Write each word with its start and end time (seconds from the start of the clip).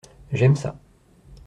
J’aime 0.33 0.55
ça. 0.55 0.79